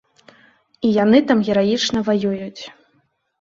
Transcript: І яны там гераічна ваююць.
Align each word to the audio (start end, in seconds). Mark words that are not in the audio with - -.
І 0.87 0.93
яны 1.03 1.19
там 1.31 1.43
гераічна 1.49 2.03
ваююць. 2.09 2.61